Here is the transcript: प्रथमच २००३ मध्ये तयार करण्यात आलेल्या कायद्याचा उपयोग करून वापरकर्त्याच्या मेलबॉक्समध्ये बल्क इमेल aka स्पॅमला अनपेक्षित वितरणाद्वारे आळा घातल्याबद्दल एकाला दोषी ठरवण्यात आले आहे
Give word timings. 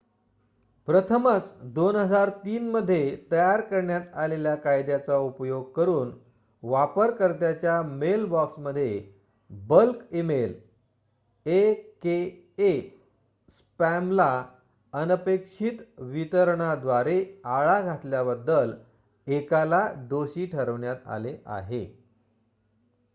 प्रथमच 0.87 1.49
२००३ 1.73 2.61
मध्ये 2.71 3.01
तयार 3.31 3.61
करण्यात 3.63 4.15
आलेल्या 4.15 4.53
कायद्याचा 4.55 5.17
उपयोग 5.17 5.69
करून 5.71 6.11
वापरकर्त्याच्या 6.63 7.81
मेलबॉक्समध्ये 7.83 8.89
बल्क 9.51 10.01
इमेल 10.13 10.53
aka 11.45 12.71
स्पॅमला 13.51 14.31
अनपेक्षित 14.93 15.79
वितरणाद्वारे 16.09 17.23
आळा 17.51 17.79
घातल्याबद्दल 17.81 18.73
एकाला 19.27 19.87
दोषी 20.09 20.45
ठरवण्यात 20.45 21.07
आले 21.07 21.37
आहे 21.47 21.85